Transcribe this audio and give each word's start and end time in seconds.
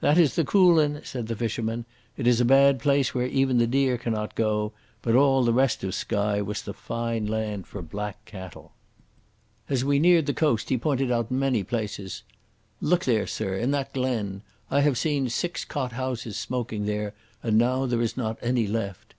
"That 0.00 0.16
is 0.16 0.36
the 0.36 0.44
Coolin," 0.44 1.00
said 1.02 1.26
the 1.26 1.34
fisherman. 1.34 1.86
"It 2.16 2.28
is 2.28 2.40
a 2.40 2.44
bad 2.44 2.78
place 2.78 3.12
where 3.12 3.26
even 3.26 3.58
the 3.58 3.66
deer 3.66 3.98
cannot 3.98 4.36
go. 4.36 4.70
But 5.02 5.16
all 5.16 5.42
the 5.42 5.52
rest 5.52 5.82
of 5.82 5.92
Skye 5.92 6.40
wass 6.40 6.62
the 6.62 6.72
fine 6.72 7.26
land 7.26 7.66
for 7.66 7.82
black 7.82 8.24
cattle." 8.26 8.74
As 9.68 9.84
we 9.84 9.98
neared 9.98 10.26
the 10.26 10.32
coast, 10.34 10.68
he 10.68 10.78
pointed 10.78 11.10
out 11.10 11.32
many 11.32 11.64
places. 11.64 12.22
"Look 12.80 13.06
there, 13.06 13.26
Sir, 13.26 13.56
in 13.56 13.72
that 13.72 13.92
glen. 13.92 14.42
I 14.70 14.82
haf 14.82 14.96
seen 14.96 15.28
six 15.28 15.64
cot 15.64 15.90
houses 15.94 16.36
smoking 16.38 16.86
there, 16.86 17.12
and 17.42 17.58
now 17.58 17.86
there 17.86 18.00
is 18.00 18.16
not 18.16 18.38
any 18.42 18.68
left. 18.68 19.14